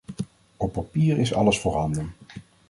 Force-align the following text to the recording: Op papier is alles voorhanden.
Op 0.57 0.73
papier 0.73 1.17
is 1.19 1.33
alles 1.33 1.59
voorhanden. 1.59 2.13